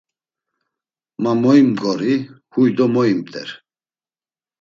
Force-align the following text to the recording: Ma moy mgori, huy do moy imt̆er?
Ma 1.21 1.31
moy 1.41 1.61
mgori, 1.69 2.15
huy 2.51 2.69
do 2.77 2.85
moy 2.93 3.09
imt̆er? 3.13 3.49